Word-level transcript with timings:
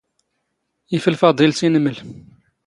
ⵉⴼⵍ 0.95 1.13
ⴼⴰⴹⵉⵍ 1.19 1.51
ⵜⵉⵏⵎⵍ. 1.57 1.97